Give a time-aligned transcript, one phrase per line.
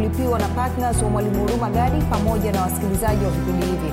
[0.00, 3.92] kulipiwa na ptns wa mwalimu huruma gadi pamoja na wasikilizaji wa vipindi hivi.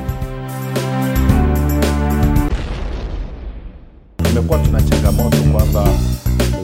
[4.23, 5.87] Tumekuwa tuna changamoto kwamba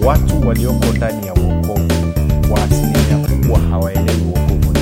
[0.06, 2.14] watu walioko ndani ya uokovu
[2.50, 4.74] kwa asilimia kubwa hawaelewi uokovu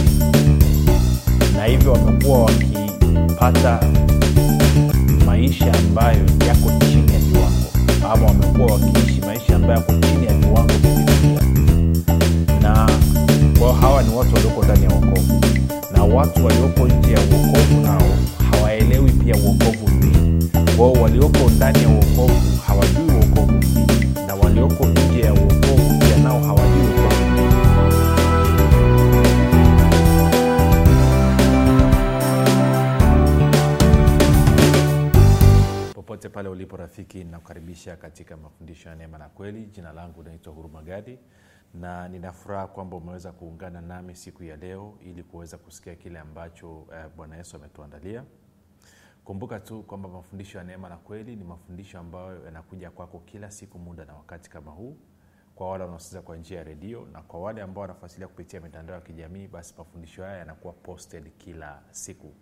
[1.58, 3.80] na hivyo wamekuwa wakipata
[5.26, 7.68] maisha ambayo yako chini ya viwango
[8.14, 10.91] ama wamekuwa wakiishi maisha ambayo yako chini ya viwango
[13.74, 15.42] hawa ni watu walioko ndani ya uokovu
[15.92, 18.10] na watu walioko nje ya uokovu nao
[18.52, 23.88] hawaelewi pia uokovu ni kwao walioko ndani ya uokovu hawajui uokovu ni
[24.28, 26.92] na walioko nje ya uokovu pia nao hawajui
[35.94, 39.66] popote pale ulipo rafiki nakukaribisha katika mafundisho ya neema na kweli.
[39.66, 41.18] Jina langu naitwa huruma gadi
[41.74, 47.06] na ninafuraha kwamba umeweza kuungana nami siku ya leo ili kuweza kusikia kile ambacho eh,
[47.18, 48.24] bwana yesu ametuandalia.
[49.24, 53.80] Kumbuka tu kwamba mafundisho ya neema na kweli ni mafundisho ambayo yanakuja kwako kila siku
[53.80, 54.98] muda na wakati kama huu.
[55.56, 59.02] Kwa wale wanaosikiza kwa njia ya redio na kwa wale ambao wanafuatilia kupitia mitandao ya
[59.02, 62.34] kijamii basi mafundisho haya yanakuwa posted kila siku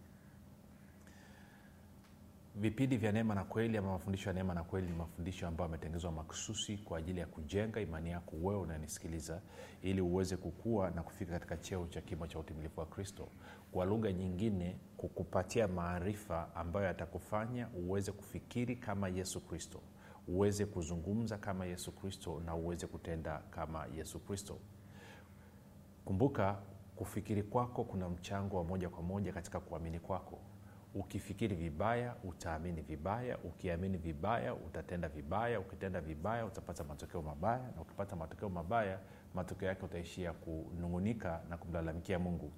[2.55, 6.11] vipindi vya neema na kweli ama mafundisho ya neema na kweli ni mafundisho ambayo ametengezwa
[6.11, 9.41] makususi kwa ajili ya kujenga imani yako wewe unanisikiliza
[9.81, 13.27] ili uweze kukua na kufika katika cheo cha kimo cha utimilifu wa kristo.
[13.71, 19.81] Kwa lugha nyingine kukupatia maarifa ambayo yatakufanya uweze kufikiri kama yesu kristo
[20.27, 24.57] uweze kuzungumza kama yesu kristo na uweze kutenda kama yesu kristo.
[26.05, 26.59] Kumbuka
[26.95, 30.39] kufikiri kwako kuna mchango wa moja kwa moja katika kuamini kwako
[30.95, 38.15] ukifikiri vibaya utaamini vibaya ukiamini vibaya utatenda vibaya ukitenda vibaya utapata matokeo mabaya na ukipata
[38.15, 38.99] matokeo mabaya
[39.35, 42.51] matokeo yake utaishia kunungunika na kumlalamikia mungu.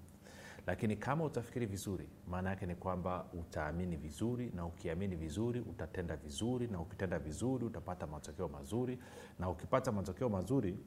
[0.68, 6.68] Lakini kama utafikiri vizuri maana yake ni kwamba utaamini vizuri na ukiamini vizuri utatenda vizuri
[6.68, 9.00] na ukitenda vizuri utapata matokeo mazuri.
[9.40, 10.80] Na ukipata matokeo mazuri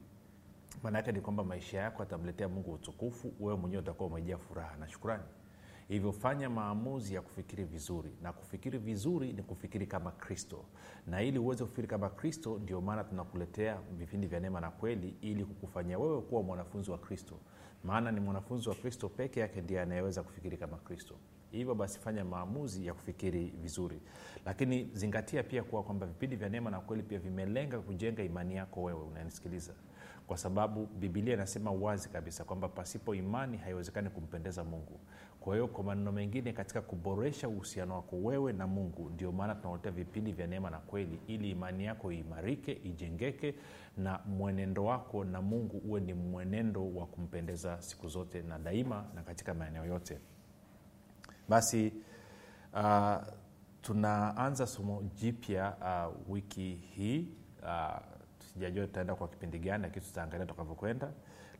[0.83, 4.87] maana yake ni kwamba maisha yako atamletea mungu utukufu wewe mwenyewe utakuwa umejaa furaha na
[4.87, 5.23] shukurani
[5.87, 8.11] hivyo fanya maamuzi ya kufikiri vizuri.
[8.21, 10.65] Na kufikiri vizuri ni kufikiri kama kristo.
[11.07, 15.45] Na ili uweze kufikiri kama kristo ndio maana tunakuletea vipindi vya neema na kweli ili
[15.45, 17.35] kukufanyia wewe kuwa mwanafunzi wa kristo.
[17.83, 21.15] Maana ni mwanafunzi wa kristo peke yake ndiye anayeweza kufikiri kama kristo.
[21.51, 23.99] Hivyo basi fanya maamuzi ya kufikiri vizuri.
[24.45, 28.83] Lakini zingatia pia kuwa kwamba vipindi vya neema na kweli pia vimelenga kujenga imani yako
[28.83, 29.73] wewe unanisikiliza.
[30.27, 34.99] Kwa sababu bibilia inasema wazi kabisa kwamba pasipo imani haiwezekani kumpendeza mungu
[35.45, 39.91] kwa hiyo kwa maneno mengine katika kuboresha uhusiano wako wewe na mungu ndio maana tunaletea
[39.91, 43.55] vipindi vya neema na kweli ili imani yako iimarike ijengeke
[43.97, 49.21] na mwenendo wako na mungu uwe ni mwenendo wa kumpendeza siku zote na daima na
[49.23, 50.19] katika maeneo yote.
[51.49, 51.93] Basi
[52.73, 53.15] uh,
[53.81, 57.27] tunaanza somo jipya uh, wiki hii.
[57.63, 57.97] Uh,
[58.53, 61.11] sijajua tutaenda kwa kipindi gani lakini tutaangalia tutakavyokwenda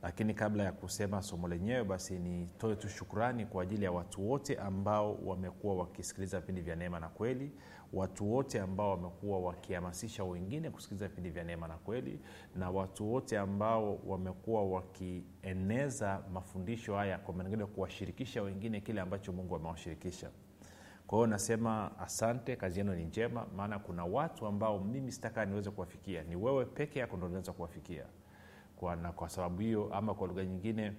[0.06, 4.58] lakini kabla ya kusema somo lenyewe basi nitoe tu shukurani kwa ajili ya watu wote
[4.58, 7.52] ambao wamekuwa wakisikiliza vipindi vya neema na kweli.
[7.94, 12.20] Watu wote ambao wamekuwa wakihamasisha wengine kusikiliza vipindi vya neema na kweli.
[12.56, 19.56] Na watu wote ambao wamekuwa wakieneza mafundisho haya kwa manengine kuwashirikisha wengine kile ambacho mungu
[19.56, 20.30] amewashirikisha.
[21.08, 25.72] Kwa hiyo nasema asante kazi yenu ni njema maana kuna watu ambao mimi sitaka niweze
[25.72, 26.24] kuwafikia.
[26.24, 28.06] Ni wewe peke yako ndo unaweza kuwafikia
[28.76, 30.94] kwa, na kwa sababu hiyo ama kwa lugha nyingine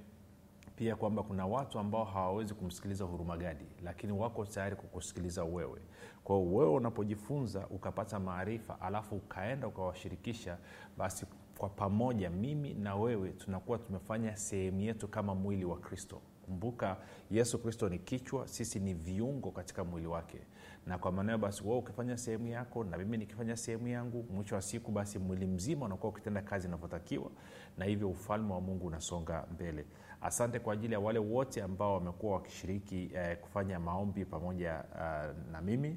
[0.77, 5.81] pia kwamba kuna watu ambao hawawezi kumsikiliza huruma gadi lakini wako tayari kukusikiliza wewe.
[6.25, 10.59] Kwao wewe unapojifunza ukapata maarifa alafu ukaenda ukawashirikisha
[10.99, 11.27] basi
[11.59, 16.21] kwa pamoja mimi na wewe tunakuwa tumefanya sehemu yetu kama mwili wa kristo.
[16.45, 16.97] Kumbuka
[17.31, 20.39] yesu kristo ni kichwa sisi ni viungo katika mwili wake.
[20.87, 24.63] Na kwa maanao basi wewe ukifanya sehemu yako na mimi nikifanya sehemu yangu mwisho wa
[24.63, 27.31] siku basi mwili mzima unakuwa ukitenda kazi inavyotakiwa
[27.79, 29.85] na hivyo ufalme wa mungu unasonga mbele.
[30.21, 35.61] Asante kwa ajili ya wale wote ambao wamekuwa wakishiriki eh, kufanya maombi pamoja uh, na
[35.63, 35.97] mimi.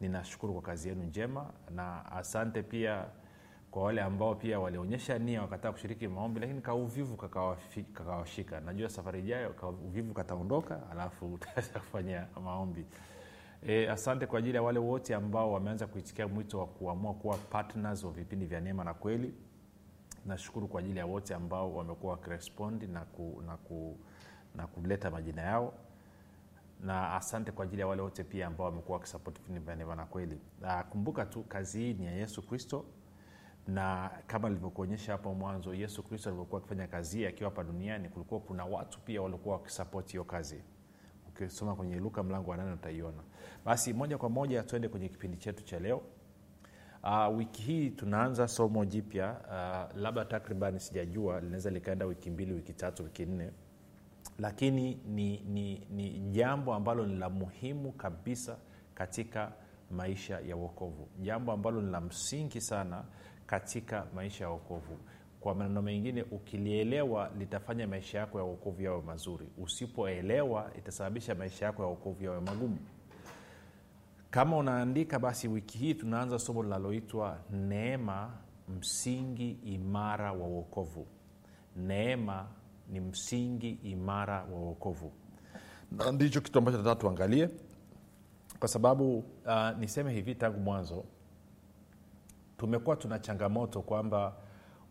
[0.00, 3.04] Ninashukuru kwa kazi yenu njema na asante pia
[3.70, 8.60] kwa wale ambao pia walionyesha nia wakataa kushiriki maombi lakini kauvivu kakawashika.
[8.60, 12.86] Najua safari ijayo kauvivu kataondoka alafu utaweza kufanya maombi.
[13.66, 18.04] E, asante kwa ajili ya wale wote ambao wameanza kuitikia mwito wa kuamua kuwa partners
[18.04, 19.34] wa vipindi vya neema na kweli
[20.26, 23.96] nashukuru kwa ajili ya wote ambao wamekuwa wakirespondi na, ku, na, ku,
[24.54, 25.74] na kuleta majina yao.
[26.80, 30.06] Na asante kwa ajili ya wale wote pia ambao wamekuwa wakisapoti vipindi vya neema na
[30.06, 30.40] kweli.
[30.90, 32.84] Kumbuka tu kazi hii ni ya yesu kristo.
[33.66, 38.64] Na kama nilivyokuonyesha hapo mwanzo yesu kristo alivyokuwa akifanya kazi akiwa hapa duniani kulikuwa kuna
[38.64, 40.62] watu pia waliokuwa wakisapoti hiyo kazi.
[41.28, 43.22] Ukisoma kwenye luka mlango wa nane utaiona.
[43.64, 46.02] Basi moja kwa moja tuende kwenye kipindi chetu cha leo
[47.02, 52.72] uh, wiki hii tunaanza somo jipya uh, labda takriban sijajua linaweza likaenda wiki mbili wiki
[52.72, 53.50] tatu wiki nne.
[54.38, 58.56] Lakini ni, ni, ni jambo ambalo ni la muhimu kabisa
[58.94, 59.52] katika
[59.90, 63.04] maisha ya uokovu jambo ambalo ni la msingi sana
[63.46, 64.98] katika maisha ya uokovu
[65.40, 69.48] kwa maneno mengine ukilielewa litafanya maisha yako ya wokovu yawe mazuri.
[69.58, 72.78] Usipoelewa itasababisha maisha yako ya uokovu yawe magumu
[74.32, 78.30] kama unaandika basi wiki hii tunaanza somo linaloitwa neema
[78.68, 81.06] msingi imara wa uokovu
[81.76, 82.48] neema
[82.88, 85.12] ni msingi imara wa uokovu
[85.90, 87.48] na ndicho kitu ambacho nataka tuangalie.
[88.58, 91.04] Kwa sababu uh, niseme hivi tangu mwanzo
[92.56, 94.36] tumekuwa tuna changamoto kwamba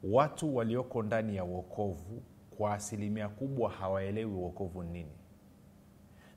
[0.04, 2.24] watu walioko ndani ya uokovu
[2.58, 5.12] kwa asilimia kubwa hawaelewi uokovu ni nini.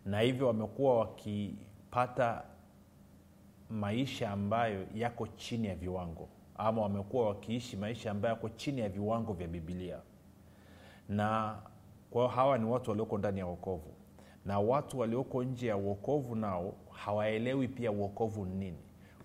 [0.05, 2.43] Na hivyo wamekuwa wakipata
[3.75, 9.33] maisha ambayo yako chini ya viwango ama wamekuwa wakiishi maisha ambayo yako chini ya viwango
[9.33, 9.99] vya bibilia
[11.09, 11.57] na
[12.11, 13.95] kwao hawa ni watu walioko ndani ya uokovu
[14.45, 18.79] na watu walioko nje ya uokovu nao hawaelewi pia uokovu ni nini.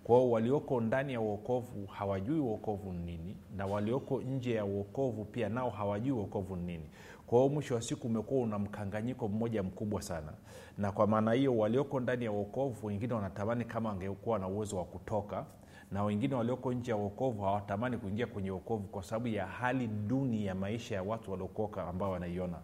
[0.04, 5.24] Kwa hiyo walioko ndani ya uokovu hawajui uokovu ni nini na walioko nje ya uokovu
[5.24, 6.84] pia nao hawajui uokovu ni nini
[7.30, 10.32] kwa hiyo mwisho wa siku umekuwa una mkanganyiko mmoja mkubwa sana.
[10.78, 14.84] Na kwa maana hiyo walioko ndani ya uokovu wengine wanatamani kama wangekuwa na uwezo wa
[14.84, 15.46] kutoka
[15.92, 20.46] na wengine walioko nje ya uokovu hawatamani kuingia kwenye uokovu kwa sababu ya hali duni
[20.46, 22.58] ya maisha ya watu waliokoka ambao wanaiona.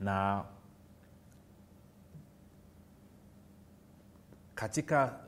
[0.00, 0.44] Na
[4.54, 5.18] katika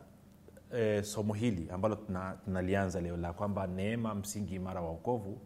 [0.73, 1.97] e, somo hili ambalo
[2.45, 5.39] tunalianza tuna leo la kwamba neema msingi imara wa uokovu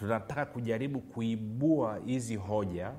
[0.00, 2.92] tunataka kujaribu kuibua hizi hoja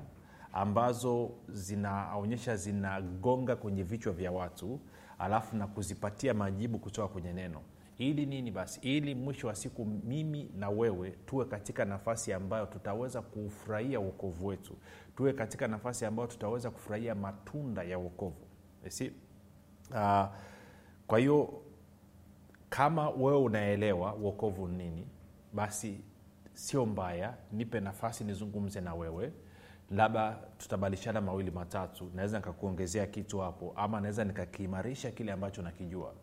[0.52, 4.80] ambazo zinaonyesha zinagonga kwenye vichwa vya watu
[5.18, 7.60] alafu na kuzipatia majibu kutoka kwenye neno.
[7.98, 8.80] Ili nini basi?
[8.82, 14.76] Ili mwisho wa siku mimi na wewe tuwe katika nafasi ambayo tutaweza kufurahia uokovu wetu.
[15.16, 18.46] Tuwe katika nafasi ambayo tutaweza kufurahia matunda ya uokovu
[18.88, 19.12] si
[19.90, 20.24] uh,
[21.06, 21.62] kwa hiyo
[22.68, 25.06] kama wewe unaelewa uokovu nini
[25.52, 26.00] basi
[26.52, 29.32] sio mbaya nipe nafasi nizungumze na wewe.
[29.90, 36.14] Labda tutabadilishana mawili matatu naweza nikakuongezea kitu hapo ama naweza nikakiimarisha kile ambacho nakijua.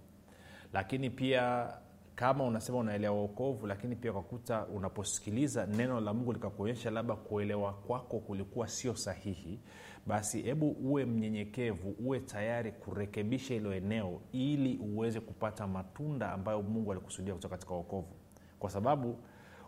[0.74, 1.74] Lakini pia
[2.16, 8.20] kama unasema unaelewa uokovu lakini pia kwakuta unaposikiliza neno la mungu likakuonyesha labda kuelewa kwako
[8.20, 9.60] kulikuwa sio sahihi
[10.08, 16.92] basi hebu uwe mnyenyekevu uwe tayari kurekebisha hilo eneo ili uweze kupata matunda ambayo mungu
[16.92, 18.14] alikusudia kutoka katika uokovu
[18.60, 19.18] kwa sababu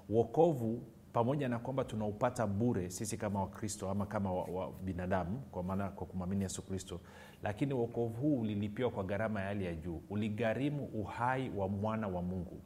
[0.09, 0.83] uokovu
[1.13, 5.89] pamoja na kwamba tunaupata bure sisi kama wakristo ama kama wa, wa binadamu kwa maana
[5.89, 7.00] kwa kumwamini yesu kristo.
[7.44, 10.01] Lakini uokovu huu ulilipiwa kwa gharama ya hali ya juu.
[10.09, 12.62] Uligharimu uhai wa mwana wa mungu.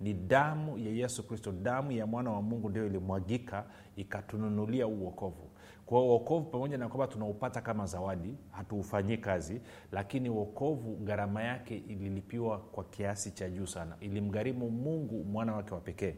[0.00, 3.64] Ni damu ya yesu kristo damu ya mwana wa mungu ndio ilimwagika
[3.96, 5.50] ikatununulia huu wokovu.
[5.86, 9.60] Kwa hiyo uokovu pamoja na kwamba tunaupata kama zawadi hatuufanyii kazi
[9.92, 13.96] lakini uokovu gharama yake ililipiwa kwa kiasi cha juu sana.
[14.00, 16.14] Ilimgharimu mungu mwana wake wa pekee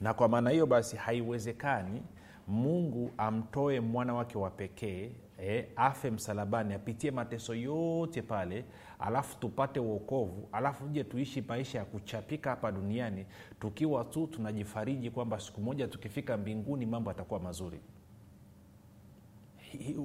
[0.00, 2.02] na kwa maana hiyo basi haiwezekani
[2.48, 5.12] mungu amtoe mwana wake wa pekee
[5.42, 8.64] e, afe msalabani apitie mateso yote pale
[8.98, 13.26] alafu tupate uokovu alafu je tuishi maisha ya kuchapika hapa duniani
[13.60, 17.80] tukiwa tu tunajifariji kwamba siku moja tukifika mbinguni mambo yatakuwa mazuri.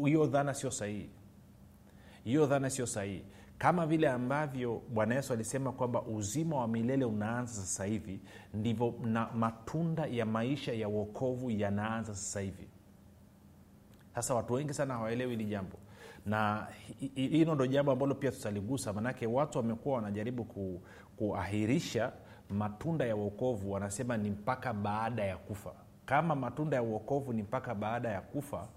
[0.06, 1.10] Hiyo dhana sio sahihi.
[2.24, 3.24] Hiyo dhana sio sahihi
[3.62, 8.20] kama vile ambavyo bwana yesu alisema kwamba uzima wa milele unaanza sasa hivi
[8.54, 12.68] ndivyo na matunda ya maisha ya uokovu yanaanza sasa hivi.
[14.16, 15.78] Sasa watu wengi sana hawaelewi hili jambo.
[16.26, 16.68] Na
[17.16, 20.82] hilo ndo jambo ambalo pia tutaligusa manake watu wamekuwa wanajaribu ku,
[21.18, 22.12] kuahirisha
[22.50, 25.74] matunda ya uokovu wanasema ni mpaka baada ya kufa.
[26.06, 28.68] Kama matunda ya uokovu ni mpaka baada ya kufa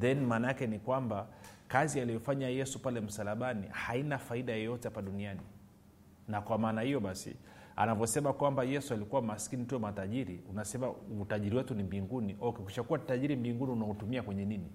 [0.00, 1.26] then maana yake ni kwamba
[1.68, 5.40] kazi aliyofanya yesu pale msalabani haina faida yeyote hapa duniani.
[6.28, 7.36] Na kwa maana hiyo basi
[7.76, 12.36] anavyosema kwamba yesu alikuwa maskini tuwe matajiri unasema utajiri wetu ni mbinguni.
[12.40, 14.70] Okay kushakuwa tajiri mbinguni unaotumia kwenye nini?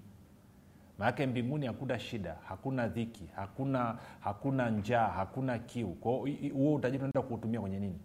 [0.98, 5.88] Maanake mbinguni hakuna shida hakuna dhiki hakuna hakuna njaa hakuna kiu.
[5.88, 7.98] Kwao huo utajiri unaenda kuutumia kwenye nini?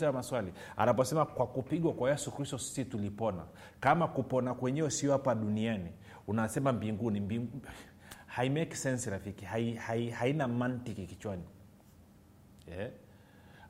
[0.00, 0.52] Haya maswali.
[0.76, 3.44] Anaposema kwa kupigwa kwa yesu kristo sisi tulipona.
[3.80, 5.90] Kama kupona kwenyewe sio hapa duniani
[6.28, 7.60] unasema mbinguni mbingu,
[8.26, 11.42] haimake sense rafiki hai, hai, haina mantiki kichwani.
[12.68, 12.90] Yeah.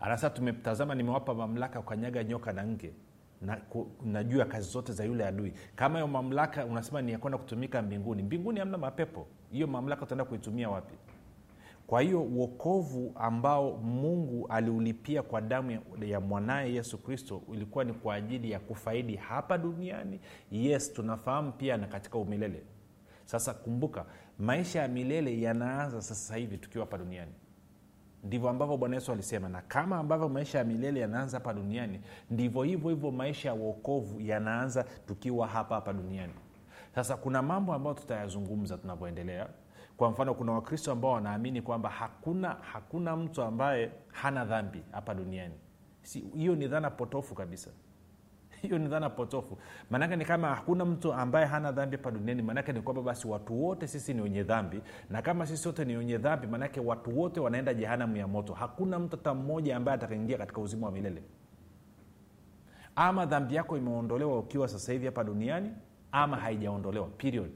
[0.00, 2.92] anasema tumetazama nimewapa mamlaka kukanyaga nyoka na nge
[3.42, 5.52] na, ku, najua kazi zote za yule adui.
[5.76, 9.26] Kama hiyo mamlaka unasema ni yakwenda kutumika mbinguni mbinguni hamna mapepo.
[9.50, 10.94] Hiyo mamlaka utaenda kuitumia wapi
[11.88, 18.14] kwa hiyo uokovu ambao mungu aliulipia kwa damu ya, mwanaye yesu kristo ilikuwa ni kwa
[18.14, 20.20] ajili ya kufaidi hapa duniani.
[20.50, 22.62] Yes tunafahamu pia na katika umilele.
[23.24, 24.04] Sasa kumbuka
[24.38, 27.32] maisha ya milele yanaanza sasa hivi tukiwa hapa duniani.
[28.24, 32.62] Ndivyo ambavyo bwana yesu alisema na kama ambavyo maisha ya milele yanaanza hapa duniani ndivyo
[32.62, 36.32] hivyo hivyo maisha ya uokovu yanaanza tukiwa hapa hapa duniani.
[36.94, 39.48] Sasa kuna mambo ambayo tutayazungumza tunavyoendelea
[39.98, 45.54] kwa mfano kuna wakristo ambao wanaamini kwamba hakuna hakuna mtu ambaye hana dhambi hapa duniani.
[46.02, 47.70] Si, hiyo ni dhana potofu kabisa.
[48.62, 49.58] Hiyo ni dhana potofu.
[49.90, 53.64] Maanake ni kama hakuna mtu ambaye hana dhambi hapa duniani maanake ni kwamba basi watu
[53.64, 54.80] wote sisi ni wenye dhambi.
[55.10, 58.52] Na kama sisi wote ni wenye dhambi maanake watu wote wanaenda jehanamu ya moto.
[58.54, 61.22] Hakuna mtu hata mmoja ambaye atakaingia katika uzima wa milele.
[62.96, 65.70] Ama dhambi yako imeondolewa ukiwa sasa hivi hapa duniani
[66.12, 67.50] ama haijaondolewa period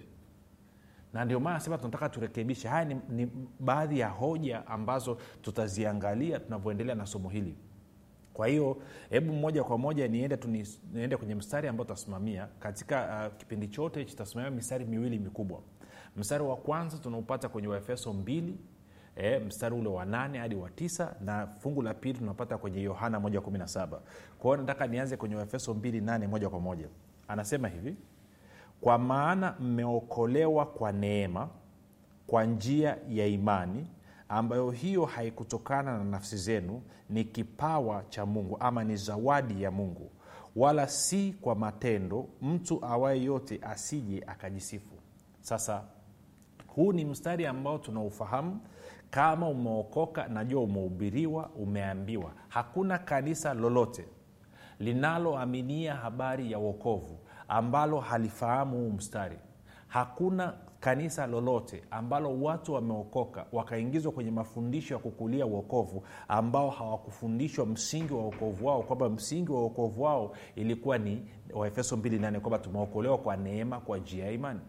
[1.12, 2.68] na ndio maana sema tunataka turekebishe.
[2.68, 3.28] Haya ni, ni
[3.60, 7.56] baadhi ya hoja ambazo tutaziangalia tunavyoendelea na somo hili.
[8.32, 8.76] Kwa hiyo
[9.10, 10.38] hebu moja kwa moja niende
[10.92, 12.48] niende kwenye mstari ambao tutasimamia.
[12.60, 15.60] Katika uh, kipindi chote hichi tutasimamia mistari miwili mikubwa.
[16.16, 18.58] Mstari wa kwanza tunaupata kwenye waefeso mbili
[19.16, 23.20] E, mstari ule wa nane hadi wa tisa na fungu la pili tunapata kwenye yohana
[23.20, 24.00] moja kumi na saba.
[24.38, 26.88] Kwa hiyo nataka nianze kwenye waefeso mbili nane moja kwa moja.
[27.28, 27.96] Anasema hivi
[28.82, 31.48] kwa maana mmeokolewa kwa neema
[32.26, 33.86] kwa njia ya imani
[34.28, 40.10] ambayo hiyo haikutokana na nafsi zenu ni kipawa cha mungu ama ni zawadi ya mungu
[40.56, 44.94] wala si kwa matendo mtu awaye yote asije akajisifu.
[45.40, 45.82] Sasa
[46.66, 48.60] huu ni mstari ambao tunaufahamu
[49.10, 52.32] kama umeokoka najua umehubiriwa umeambiwa.
[52.48, 54.04] Hakuna kanisa lolote
[54.78, 57.18] linaloaminia habari ya uokovu
[57.48, 59.38] ambalo halifahamu huu mstari.
[59.88, 68.12] Hakuna kanisa lolote ambalo watu wameokoka wakaingizwa kwenye mafundisho ya kukulia uokovu ambao hawakufundishwa msingi
[68.12, 73.36] wa uokovu wao kwamba msingi wa uokovu wao ilikuwa ni waefeso 28 kwamba tumeokolewa kwa
[73.36, 74.60] neema kwa njia ya imani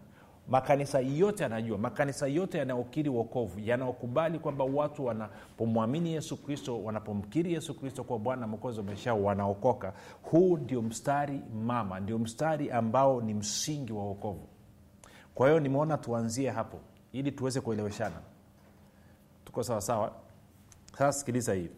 [0.48, 7.74] makanisa yote yanajua makanisa yote yanayokiri uokovu yanaokubali kwamba watu wanapomwamini yesu kristo wanapomkiri yesu
[7.80, 9.92] kristo kwa bwana mokozi wa maisha wanaokoka.
[10.22, 14.48] Huu ndio mstari mama ndio mstari ambao ni msingi wa uokovu
[15.34, 16.80] kwa hiyo nimeona tuanzie hapo
[17.12, 18.16] ili tuweze kueleweshana.
[19.44, 20.12] Tuko sawasawa
[20.92, 21.74] sasa sikiliza hivi.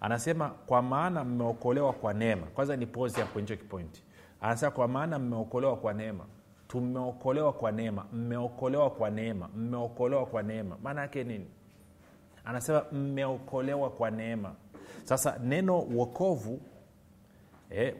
[0.00, 2.46] Anasema kwa maana mmeokolewa kwa neema.
[2.46, 4.02] Kwanza ni pozi hapo nje kipointi.
[4.40, 6.24] Anasema kwa maana mmeokolewa kwa neema
[6.68, 10.76] tumeokolewa kwa neema mmeokolewa kwa neema mmeokolewa kwa neema.
[10.82, 11.46] Maana yake nini?
[12.44, 14.54] Anasema mmeokolewa kwa neema.
[15.04, 16.60] Sasa neno uokovu
[17.70, 17.94] Eh,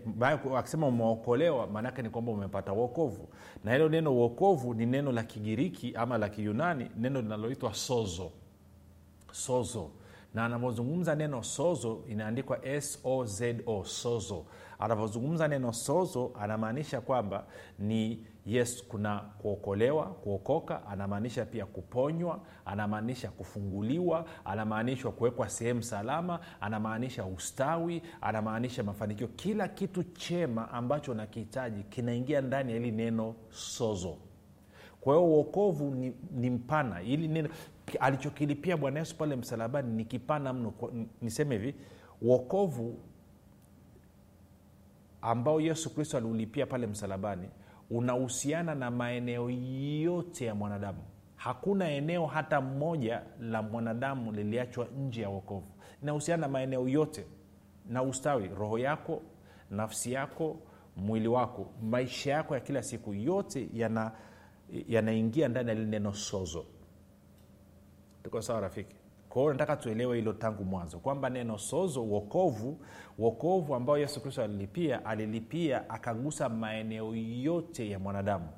[0.56, 3.28] akisema umeokolewa maanaake ni kwamba umepata uokovu
[3.64, 8.30] na hilo neno uokovu ni neno la kigiriki ama la kiyunani neno linaloitwa sozo.
[9.32, 9.90] Sozo
[10.36, 14.44] na anavyozungumza neno sozo inaandikwa sozo sozo.
[14.78, 17.46] Anavyozungumza neno sozo anamaanisha kwamba
[17.78, 27.24] ni yes kuna kuokolewa kuokoka anamaanisha pia kuponywa anamaanisha kufunguliwa anamaanishwa kuwekwa sehemu salama anamaanisha
[27.24, 29.28] ustawi anamaanisha mafanikio.
[29.28, 34.16] Kila kitu chema ambacho nakihitaji kinaingia ndani ya hili neno sozo.
[35.00, 37.02] Kwa hiyo uokovu ni, ni mpana.
[37.02, 37.48] Ili neno
[38.00, 40.72] alichokilipia bwana yesu pale msalabani ni kipana mno
[41.22, 41.74] niseme hivi
[42.22, 42.98] uokovu
[45.22, 47.48] ambao yesu kristo aliulipia pale msalabani
[47.90, 49.50] unahusiana na maeneo
[50.00, 50.98] yote ya mwanadamu.
[51.36, 55.66] Hakuna eneo hata mmoja la mwanadamu liliachwa nje ya wokovu.
[56.02, 57.26] Inahusiana na maeneo yote
[57.88, 59.22] na ustawi roho yako
[59.70, 60.56] nafsi yako
[60.96, 61.66] mwili wako.
[61.82, 64.12] Maisha yako ya kila siku yote yana
[64.88, 66.64] yanaingia ndani ya lile neno sozo
[68.26, 68.96] tuko sawa rafiki?
[69.28, 72.80] Kwa hiyo nataka tuelewe hilo tangu mwanzo kwamba neno sozo uokovu
[73.18, 78.48] uokovu ambao yesu kristo alilipia alilipia akagusa maeneo yote ya mwanadamu.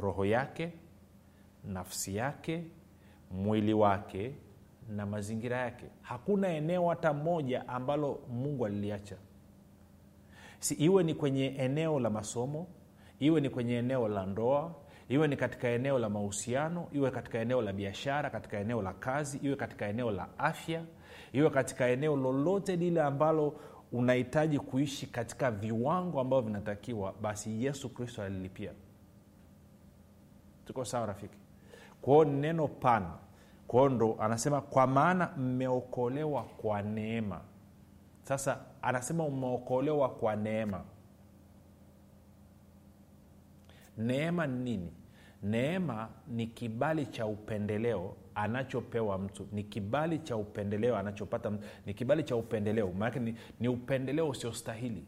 [0.00, 0.72] Roho yake
[1.64, 2.64] nafsi yake
[3.30, 4.34] mwili wake
[4.88, 5.84] na mazingira yake.
[6.02, 9.16] Hakuna eneo hata moja ambalo mungu aliliacha.
[10.58, 12.66] Si iwe ni kwenye eneo la masomo
[13.18, 14.74] iwe ni kwenye eneo la ndoa
[15.08, 19.38] iwe ni katika eneo la mahusiano iwe katika eneo la biashara katika eneo la kazi
[19.38, 20.82] iwe katika eneo la afya
[21.32, 23.60] iwe katika eneo lolote lile ambalo
[23.92, 28.72] unahitaji kuishi katika viwango ambavyo vinatakiwa basi yesu kristo alilipia.
[30.66, 31.38] Tuko sawa rafiki?
[32.02, 33.12] Kwao ni neno pana
[33.66, 37.40] kwao ndo anasema kwa maana mmeokolewa kwa neema.
[38.22, 40.84] Sasa anasema umeokolewa kwa neema
[43.98, 44.92] neema ni nini?
[45.42, 49.48] Neema ni kibali cha upendeleo anachopewa mtu.
[49.52, 51.64] Ni kibali cha upendeleo anachopata mtu.
[51.86, 52.92] Ni kibali cha upendeleo.
[52.92, 55.04] Maanake ni, ni upendeleo usiostahili.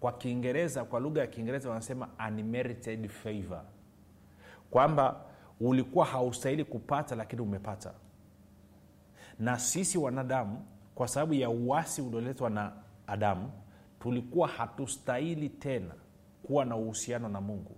[0.00, 3.62] Kwa kiingereza kwa lugha ya kiingereza wanasema unmerited favor.
[4.70, 5.20] Kwamba
[5.60, 7.92] ulikuwa haustahili kupata lakini umepata.
[9.38, 12.72] Na sisi wanadamu kwa sababu ya uasi ulioletwa na
[13.06, 13.50] adamu
[14.00, 15.94] tulikuwa hatustahili tena
[16.42, 17.76] kuwa na uhusiano na mungu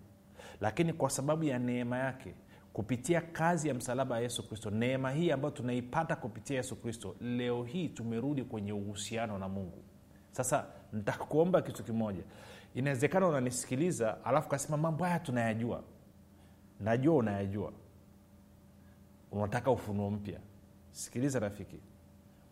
[0.63, 2.35] lakini kwa sababu ya neema yake
[2.73, 7.63] kupitia kazi ya msalaba ya yesu kristo neema hii ambayo tunaipata kupitia yesu kristo leo
[7.65, 9.83] hii tumerudi kwenye uhusiano na mungu.
[10.31, 12.23] Sasa ntakuomba kitu kimoja.
[12.75, 15.83] Inawezekana unanisikiliza alafu kasema mambo haya tunayajua.
[16.81, 17.73] Najua unayajua.
[19.33, 20.41] Unataka ufunuo mpya.
[20.91, 21.81] Sikiliza rafiki.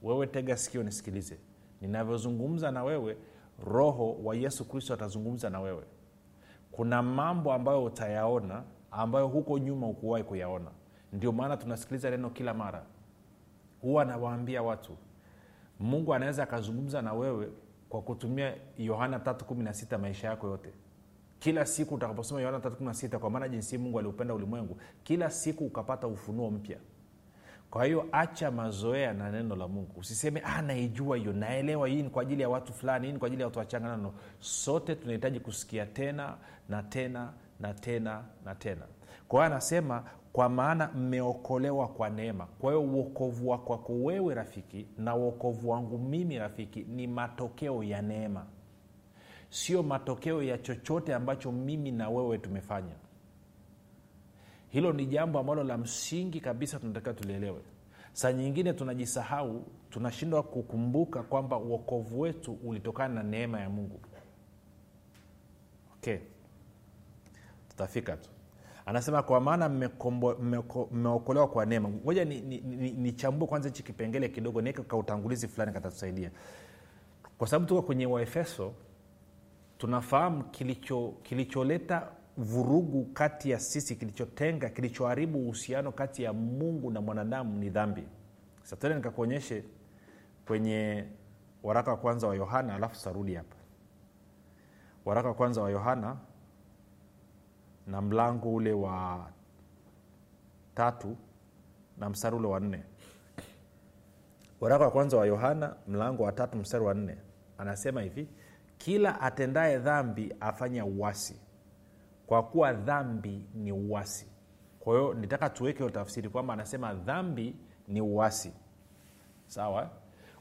[0.02, 1.38] Wewe tega sikio nisikilize.
[1.80, 3.16] Ninavyozungumza na wewe
[3.64, 5.84] roho wa yesu kristo atazungumza na wewe
[6.72, 10.70] kuna mambo ambayo utayaona ambayo huko nyuma ukuwahi kuyaona.
[11.12, 12.86] Ndio maana tunasikiliza neno kila mara.
[13.82, 14.96] Huwa anawaambia watu
[15.80, 17.48] mungu anaweza akazungumza na wewe
[17.88, 20.72] kwa kutumia yohana 316 maisha yako yote.
[21.38, 26.50] Kila siku utakaposoma yohana 316 kwa maana jinsi mungu aliupenda ulimwengu kila siku ukapata ufunuo
[26.50, 26.78] mpya
[27.70, 29.92] kwa hiyo acha mazoea na neno la mungu.
[30.00, 33.26] Usiseme ah, naijua hiyo naelewa hii ni kwa ajili ya watu fulani hii ni kwa
[33.26, 36.36] ajili ya watu wachanganano sote tunahitaji kusikia tena
[36.68, 38.82] na tena na tena na tena.
[39.28, 42.46] Kwa hiyo anasema kwa maana mmeokolewa kwa neema.
[42.46, 48.02] Kwa hiyo uokovu wa kwako wewe rafiki na uokovu wangu mimi rafiki ni matokeo ya
[48.02, 48.46] neema.
[49.50, 52.94] Sio matokeo ya chochote ambacho mimi na wewe tumefanya
[54.70, 57.60] hilo ni jambo ambalo la msingi kabisa tunatakiwa tulielewe.
[58.12, 64.00] Saa nyingine tunajisahau tunashindwa kukumbuka kwamba uokovu wetu ulitokana na neema ya mungu.
[65.96, 66.18] Okay.
[67.68, 68.30] Tutafika tu.
[68.86, 69.68] Anasema kwa maana
[70.90, 71.88] mmeokolewa kwa neema.
[71.88, 76.30] Ngoja nichambue ni, ni, ni kwanza hichi kipengele kidogo niweke ka utangulizi fulani katatusaidia
[77.38, 78.72] kwa sababu tuko kwenye waefeso
[79.78, 82.08] tunafahamu kilicho kilicholeta
[82.44, 88.04] vurugu kati ya sisi kilichotenga kilichoharibu uhusiano kati ya mungu na mwanadamu ni dhambi.
[88.62, 89.64] Satene nikakuonyeshe
[90.46, 91.04] kwenye
[91.62, 93.56] waraka wa kwanza wa yohana alafu sarudi hapa.
[95.04, 96.16] Waraka wa kwanza wa yohana
[97.86, 99.26] na mlango ule wa
[100.74, 101.16] tatu
[101.98, 102.82] na mstari ule wa nne.
[104.60, 107.16] Waraka wa kwanza wa yohana mlango wa tatu mstari wa nne.
[107.58, 108.28] Anasema hivi
[108.78, 111.36] kila atendaye dhambi afanya uwasi
[112.30, 114.26] kwa kuwa dhambi ni uwasi
[114.80, 117.54] kwa hiyo nitaka tuweke utafsiri kwamba anasema dhambi
[117.88, 118.52] ni uwasi
[119.46, 119.90] sawa?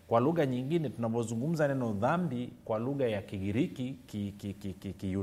[0.08, 5.16] Kwa lugha nyingine tunavyozungumza neno dhambi kwa lugha ya kigiriki kiyunani ki, ki, ki, ki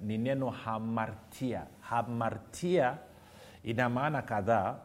[0.00, 1.66] ni neno hamartia.
[1.80, 2.98] Hamartia
[3.62, 4.76] ina maana kadhaa.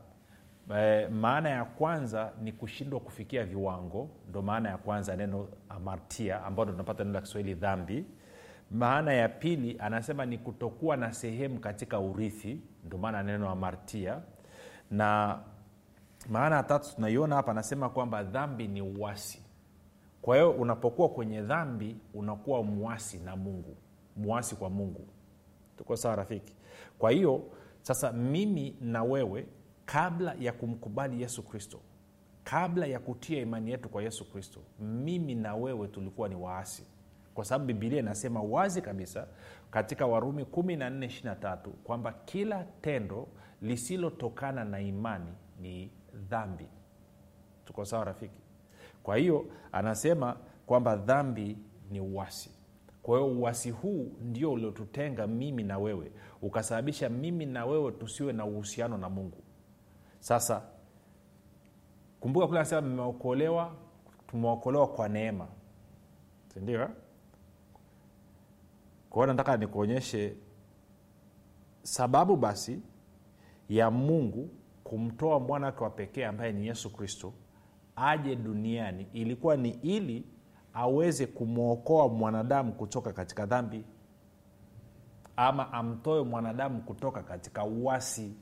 [0.78, 4.10] E, maana ya kwanza ni kushindwa kufikia viwango.
[4.30, 8.06] Ndo maana ya kwanza neno hamartia ambao tunapata neno la kiswahili dhambi
[8.72, 14.22] maana ya pili anasema ni kutokuwa na sehemu katika urithi ndio maana neno amartia.
[14.92, 15.40] Na
[16.30, 19.42] maana ya tatu tunaiona hapa anasema kwamba dhambi ni uwasi
[20.22, 23.78] kwa hiyo unapokuwa kwenye dhambi unakuwa mwasi na mungu
[24.18, 25.08] mwasi kwa mungu.
[25.78, 26.54] Tuko sawa rafiki?
[27.00, 27.44] Kwa hiyo
[27.82, 29.48] sasa mimi na wewe
[29.86, 31.80] kabla ya kumkubali yesu kristo
[32.44, 36.84] kabla ya kutia imani yetu kwa yesu kristo mimi na wewe tulikuwa ni waasi
[37.34, 39.28] kwa sababu bibilia inasema wazi kabisa
[39.72, 43.28] katika warumi 1423 kwamba kila tendo
[43.62, 46.68] lisilotokana na imani ni dhambi.
[47.66, 48.42] Tuko sawa rafiki?
[49.04, 51.58] Kwa hiyo anasema kwamba dhambi
[51.92, 52.60] ni uwasi
[53.10, 56.12] kwa hiyo uwasi huu ndio uliotutenga mimi na wewe
[56.42, 59.44] ukasababisha mimi na wewe tusiwe na uhusiano na mungu.
[60.20, 60.62] Sasa
[62.20, 63.76] kumbuka kule anasema mmeokolewa
[64.28, 65.48] tumeokolewa kwa neema.
[66.54, 66.90] Sindio
[69.10, 70.36] kwa nataka nikuonyeshe
[71.84, 72.82] sababu basi
[73.70, 74.50] ya mungu
[74.84, 77.34] kumtoa mwana wake wa pekee ambaye ni yesu kristo
[77.96, 79.08] aje duniani.
[79.14, 80.26] Ilikuwa ni ili
[80.74, 83.86] aweze kumwokoa mwanadamu kutoka katika dhambi
[85.36, 88.34] ama amtoe mwanadamu kutoka katika uwasi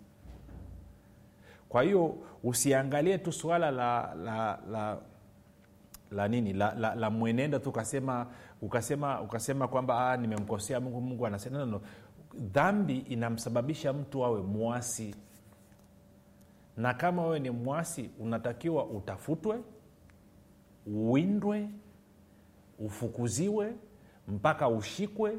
[1.69, 4.97] kwa hiyo usiangalie tu suala la, la, la
[6.11, 8.27] la nini la, la, la mwenendo tu ukasema
[8.61, 11.81] ukasema ukasema kwamba nimemkosea mungu mungu anasema no,
[12.33, 15.15] dhambi inamsababisha mtu awe mwasi.
[16.77, 19.59] Na kama wewe ni mwasi unatakiwa utafutwe
[20.85, 21.69] uwindwe
[22.79, 23.73] ufukuziwe
[24.27, 25.37] mpaka ushikwe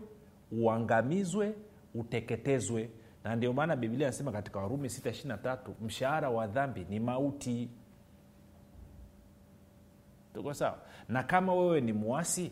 [0.53, 1.55] uangamizwe
[1.95, 2.91] uteketezwe.
[3.25, 7.71] Na ndio maana biblia anasema katika warumi 623 mshahara wa dhambi ni mauti
[10.39, 10.79] tuko sawa?
[11.09, 12.51] Na kama wewe ni mwasi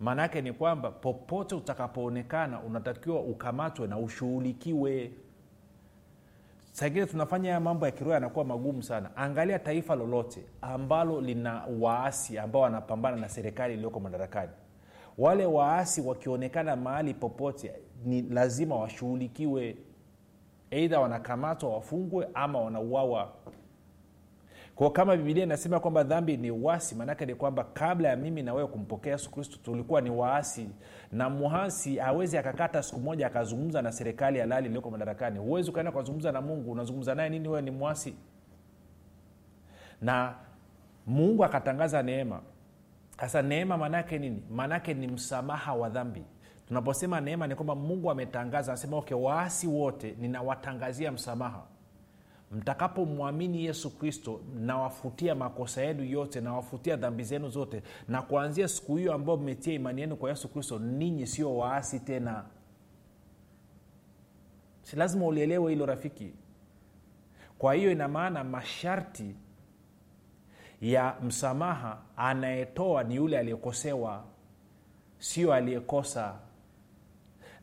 [0.00, 5.12] maana yake ni kwamba popote utakapoonekana unatakiwa ukamatwe na ushughulikiwe.
[6.72, 9.16] Saingine tunafanya haya mambo ya kiroho yanakuwa magumu sana.
[9.16, 14.50] Angalia taifa lolote ambalo lina waasi ambao wanapambana na serikali iliyoko madarakani.
[15.18, 17.72] Wale waasi wakionekana mahali popote
[18.04, 19.76] ni lazima washughulikiwe.
[20.70, 23.32] Eidha wanakamatwa wafungwe ama wanauawa
[24.74, 28.54] kwao kama bibilia inasema kwamba dhambi ni uasi maanake ni kwamba kabla ya mimi na
[28.54, 30.68] wewe kumpokea yesu kristo tulikuwa ni waasi.
[31.12, 35.38] Na muhasi hawezi akakata siku moja akazungumza na serikali halali iliyoko madarakani.
[35.38, 37.62] Huwezi ukaenda kuzungumza na mungu unazungumza naye nini wewe?
[37.62, 38.14] Ni mwasi
[40.00, 40.34] na
[41.06, 42.40] mungu akatangaza neema.
[43.20, 44.42] Sasa neema maanaake nini?
[44.50, 46.22] Maanaake ni msamaha wa dhambi.
[46.68, 51.62] Tunaposema neema ni kwamba mungu ametangaza anasema okay waasi wote ninawatangazia msamaha
[52.52, 59.14] mtakapomwamini yesu kristo nawafutia makosa yenu yote nawafutia dhambi zenu zote na kuanzia siku hiyo
[59.14, 62.44] ambayo mmetia imani yenu kwa yesu kristo ninyi sio waasi tena.
[64.82, 66.32] Si lazima ulielewe hilo rafiki.
[67.58, 69.34] Kwa hiyo ina maana masharti
[70.80, 74.24] ya msamaha anayetoa ni yule aliyekosewa
[75.18, 76.34] sio aliyekosa.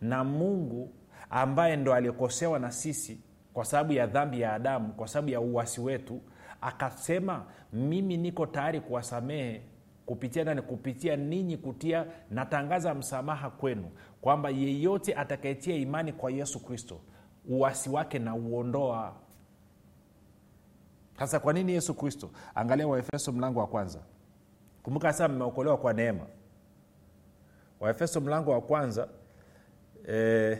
[0.02, 0.94] Na mungu
[1.30, 3.20] ambaye ndo aliyekosewa na sisi
[3.60, 6.22] kwa sababu ya dhambi ya adamu kwa sababu ya uwasi wetu
[6.62, 9.62] akasema mimi niko tayari kuwasamehe
[10.06, 10.62] kupitia nani?
[10.62, 13.92] Kupitia ninyi kutia natangaza msamaha kwenu
[14.22, 17.00] kwamba yeyote atakayetia imani kwa yesu kristo
[17.50, 19.14] uwasi wake na uondoa
[21.20, 22.30] sasa kwa nini yesu kristo?
[22.56, 24.00] Angalia waefeso mlango wa kwanza.
[24.84, 26.26] Kumbuka sasa mmeokolewa kwa neema.
[27.80, 29.08] Waefeso mlango wa kwanza
[30.10, 30.60] e,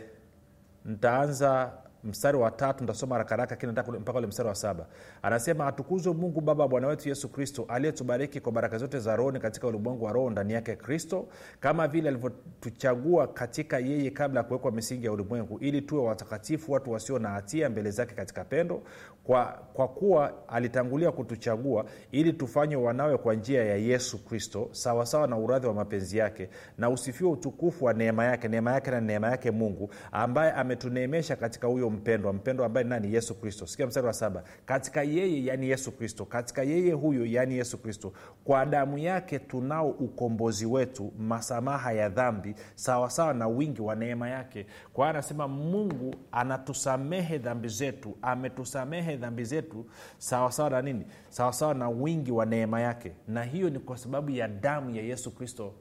[0.84, 1.72] ntaanza
[2.04, 4.86] mstari wa tatu ntasoma rakaraka kile mpaka ule mstari wa saba.
[5.22, 9.66] Anasema atukuzwe mungu baba bwana wetu yesu kristo aliyetubariki kwa baraka zote za rohoni katika
[9.66, 11.28] ulimwengu wa roho ndani yake kristo
[11.60, 16.90] kama vile alivyotuchagua katika yeye kabla ya kuwekwa misingi ya ulimwengu ili tuwe watakatifu watu
[16.92, 18.82] wasio na hatia mbele zake katika pendo
[19.24, 25.36] kwa, kwa kuwa alitangulia kutuchagua ili tufanywe wanawe kwa njia ya yesu kristo sawasawa na
[25.38, 29.50] uradhi wa mapenzi yake na usifiwe utukufu wa neema yake neema yake na neema yake
[29.50, 33.14] mungu ambaye ametuneemesha katika huyo mpendwa mpendwa ambaye nani?
[33.14, 33.66] Yesu kristo.
[33.66, 34.44] Sikia mstari wa saba.
[34.66, 36.24] Katika yeye yani yesu kristo.
[36.24, 38.12] Katika yeye huyo yani yesu kristo.
[38.44, 44.66] Kwa damu yake tunao ukombozi wetu masamaha ya dhambi sawasawa na wingi wa neema yake.
[44.92, 49.86] Kwa hiyo anasema mungu anatusamehe dhambi zetu ametusamehe dhambi zetu
[50.18, 51.04] sawasawa na nini?
[51.28, 53.12] Sawasawa na wingi wa neema yake.
[53.28, 55.72] Na hiyo ni kwa sababu ya damu ya yesu kristo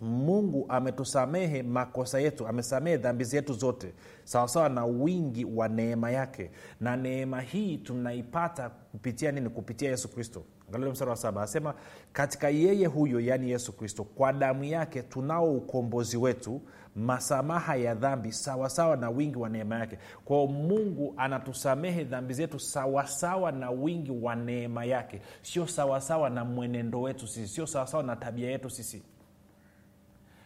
[0.00, 3.92] mungu ametusamehe makosa yetu amesamehe dhambi zetu zote
[4.24, 6.50] sawasawa na wingi wa neema yake.
[6.80, 9.48] Na neema hii tunaipata kupitia nini?
[9.48, 10.42] Kupitia yesu kristo.
[10.68, 11.40] Angalia mstari wa saba.
[11.40, 11.74] Anasema
[12.12, 16.60] katika yeye huyo yaani yesu kristo kwa damu yake tunao ukombozi wetu
[16.96, 19.98] masamaha ya dhambi sawasawa na wingi wa neema yake.
[20.24, 25.20] Kwao mungu anatusamehe dhambi zetu sawasawa na wingi wa neema yake.
[25.42, 29.02] Sio sawasawa na mwenendo wetu sisi sio sawasawa na tabia yetu sisi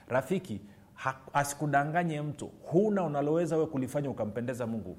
[0.09, 0.61] rafiki
[0.95, 2.51] ha, asikudanganye mtu.
[2.63, 4.97] Huna unaloweza we kulifanya ukampendeza mungu.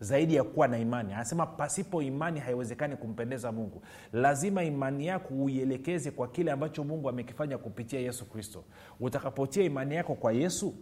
[0.00, 1.12] Zaidi ya kuwa na imani.
[1.12, 3.82] Anasema pasipo imani haiwezekani kumpendeza mungu.
[4.12, 8.64] Lazima imani yako uielekeze kwa kile ambacho mungu amekifanya kupitia yesu kristo.
[9.00, 10.74] Utakapotia imani yako kwa yesu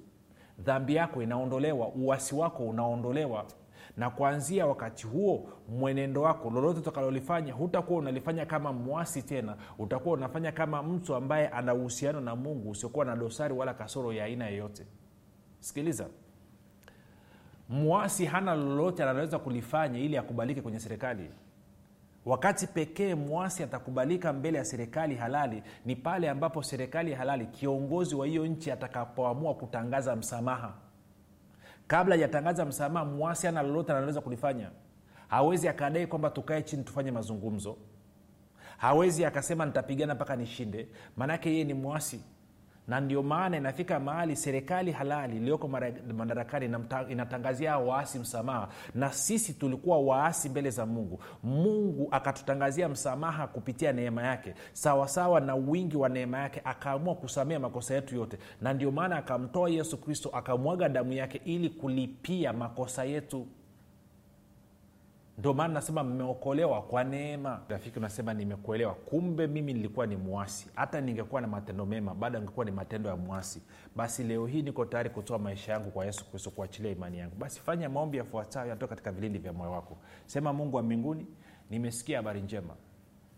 [0.59, 3.45] dhambi yako inaondolewa uwasi wako unaondolewa
[3.97, 9.57] na kuanzia wakati huo mwenendo wako lolote utakalolifanya hutakuwa unalifanya kama mwasi tena.
[9.79, 14.25] Utakuwa unafanya kama mtu ambaye ana uhusiano na mungu usiokuwa na dosari wala kasoro ya
[14.25, 14.87] aina yoyote.
[15.61, 16.07] Sikiliza.
[17.69, 21.31] Mwasi hana lolote analoweza kulifanya ili akubalike kwenye serikali.
[22.27, 28.27] Wakati pekee mwasi atakubalika mbele ya serikali halali ni pale ambapo serikali halali kiongozi wa
[28.27, 30.75] hiyo nchi atakapoamua kutangaza msamaha
[31.89, 34.71] kabla hajatangaza msamaha mwasi ana lolote anaweza kulifanya.
[35.29, 37.77] Hawezi akadai kwamba tukae chini tufanye mazungumzo.
[38.79, 40.89] Hawezi akasema nitapigana mpaka nishinde.
[41.17, 42.21] Maanake yeye ni mwasi
[42.89, 45.69] na ndio maana inafika mahali serikali halali iliyoko
[46.17, 46.71] madarakani
[47.09, 48.69] inatangazia waasi msamaha.
[48.95, 51.21] Na sisi tulikuwa waasi mbele za mungu.
[51.43, 54.55] Mungu akatutangazia msamaha kupitia neema yake.
[54.73, 58.39] Sawasawa na wingi wa neema yake akaamua kusamea makosa yetu yote.
[58.61, 63.47] Na ndio maana akamtoa yesu kristo akamwaga damu yake ili kulipia makosa yetu
[65.39, 67.61] ndio maana nasema mmeokolewa kwa neema.
[67.69, 68.95] Rafiki unasema nimekuelewa.
[68.95, 70.69] Kumbe mimi nilikuwa ni mwasi.
[70.75, 73.63] Hata ningekuwa na matendo mema bado angekuwa ni matendo ya mwasi.
[73.97, 77.37] Basi leo hii niko tayari kutoa maisha yangu kwa yesu kristo kuachilia imani yangu.
[77.37, 79.97] Basi fanya maombi yafuatayo yatoka katika vilindi vya moyo wako.
[80.27, 81.27] Sema mungu wa mbinguni
[81.71, 82.75] nimesikia habari njema.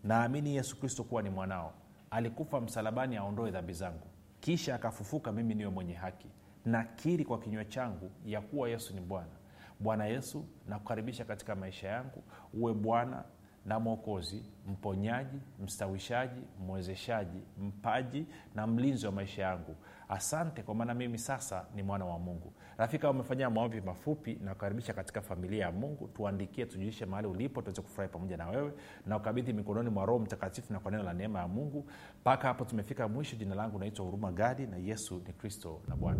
[0.03, 1.73] Naamini yesu kristo kuwa ni mwanao.
[2.11, 4.07] Alikufa msalabani aondoe dhambi zangu.
[4.39, 6.27] Kisha akafufuka mimi niwe mwenye haki.
[6.65, 9.40] Nakiri kwa kinywa changu ya kuwa yesu ni bwana
[9.81, 12.23] bwana yesu nakukaribisha katika maisha yangu.
[12.53, 13.23] Uwe bwana
[13.65, 19.75] na mwokozi mponyaji mstawishaji mwezeshaji mpaji na mlinzi wa maisha yangu.
[20.09, 22.53] Asante kwa maana mimi sasa ni mwana wa mungu.
[22.77, 26.07] Rafika umefanyia maombi mafupi na kukaribisha katika familia ya mungu.
[26.07, 28.73] Tuandikie tujulishe mahali ulipo tuweze kufurahi pamoja na wewe.
[29.05, 31.89] Na ukabidhi mikononi mwa roho mtakatifu na kwa neno la neema ya mungu.
[32.21, 33.35] Mpaka hapo tumefika mwisho.
[33.35, 36.19] Jina langu naitwa huruma gadi na yesu ni kristo na bwana